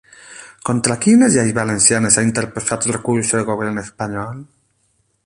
[0.67, 4.41] Contra quines lleis valencianes ha interposat recursos el govern espanyol?